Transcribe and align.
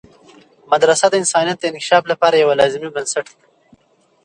مدرسه 0.71 1.05
د 1.09 1.13
انسانیت 1.21 1.57
د 1.59 1.63
انکشاف 1.71 2.03
لپاره 2.11 2.35
یوه 2.43 2.53
لازمي 2.59 2.89
بنسټ 2.95 3.25
ده. 3.35 3.39